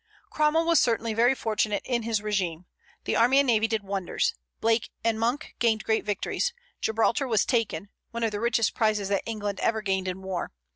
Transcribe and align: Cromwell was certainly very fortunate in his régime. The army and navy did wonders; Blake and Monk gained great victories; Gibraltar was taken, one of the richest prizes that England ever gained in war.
Cromwell 0.31 0.65
was 0.65 0.79
certainly 0.79 1.13
very 1.13 1.35
fortunate 1.35 1.83
in 1.85 2.01
his 2.01 2.21
régime. 2.21 2.65
The 3.03 3.15
army 3.15 3.37
and 3.37 3.45
navy 3.45 3.67
did 3.67 3.83
wonders; 3.83 4.33
Blake 4.59 4.89
and 5.03 5.19
Monk 5.19 5.53
gained 5.59 5.83
great 5.83 6.05
victories; 6.05 6.53
Gibraltar 6.81 7.27
was 7.27 7.45
taken, 7.45 7.89
one 8.09 8.23
of 8.23 8.31
the 8.31 8.39
richest 8.39 8.73
prizes 8.73 9.09
that 9.09 9.21
England 9.27 9.59
ever 9.59 9.83
gained 9.83 10.07
in 10.07 10.23
war. 10.23 10.53